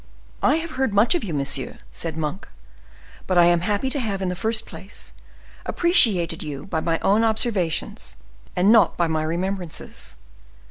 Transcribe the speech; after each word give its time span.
"I 0.41 0.55
have 0.55 0.71
heard 0.71 0.95
much 0.95 1.13
of 1.13 1.23
you, 1.23 1.31
monsieur," 1.31 1.77
said 1.91 2.17
Monk, 2.17 2.47
"but 3.27 3.37
I 3.37 3.45
am 3.45 3.59
happy 3.59 3.87
to 3.91 3.99
have, 3.99 4.19
in 4.19 4.29
the 4.29 4.35
first 4.35 4.65
place, 4.65 5.13
appreciated 5.63 6.41
you 6.41 6.65
by 6.65 6.79
my 6.79 6.97
own 7.03 7.23
observations, 7.23 8.15
and 8.55 8.71
not 8.71 8.97
by 8.97 9.05
my 9.05 9.21
remembrances. 9.21 10.15